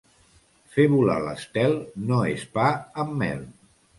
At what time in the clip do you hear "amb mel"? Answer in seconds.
3.05-3.47